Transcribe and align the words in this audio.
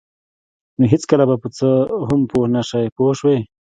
نو 0.77 0.83
هېڅکله 0.93 1.23
به 1.29 1.35
په 1.43 1.49
څه 1.57 1.69
هم 2.07 2.21
پوه 2.29 2.45
نشئ 2.53 2.85
پوه 2.95 3.13
شوې!. 3.19 3.37